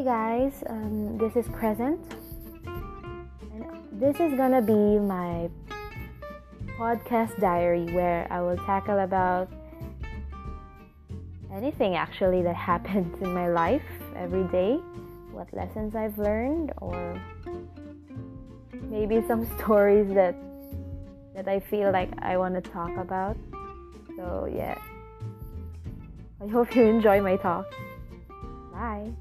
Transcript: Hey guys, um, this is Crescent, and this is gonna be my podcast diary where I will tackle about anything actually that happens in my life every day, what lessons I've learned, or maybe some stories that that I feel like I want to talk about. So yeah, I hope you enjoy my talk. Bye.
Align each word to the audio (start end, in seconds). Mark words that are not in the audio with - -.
Hey 0.00 0.06
guys, 0.06 0.64
um, 0.70 1.18
this 1.18 1.36
is 1.36 1.46
Crescent, 1.52 2.00
and 3.52 3.66
this 3.92 4.18
is 4.18 4.32
gonna 4.32 4.62
be 4.62 4.98
my 4.98 5.50
podcast 6.78 7.38
diary 7.38 7.84
where 7.92 8.26
I 8.30 8.40
will 8.40 8.56
tackle 8.64 9.00
about 9.00 9.52
anything 11.52 11.96
actually 11.96 12.40
that 12.40 12.56
happens 12.70 13.14
in 13.20 13.34
my 13.34 13.48
life 13.48 13.82
every 14.16 14.44
day, 14.44 14.76
what 15.32 15.52
lessons 15.52 15.94
I've 15.94 16.16
learned, 16.16 16.72
or 16.78 17.20
maybe 18.88 19.20
some 19.28 19.44
stories 19.58 20.08
that 20.14 20.34
that 21.34 21.46
I 21.46 21.60
feel 21.60 21.92
like 21.92 22.08
I 22.20 22.38
want 22.38 22.54
to 22.54 22.62
talk 22.62 22.96
about. 22.96 23.36
So 24.16 24.48
yeah, 24.50 24.80
I 26.40 26.46
hope 26.46 26.74
you 26.74 26.84
enjoy 26.96 27.20
my 27.20 27.36
talk. 27.36 27.66
Bye. 28.72 29.12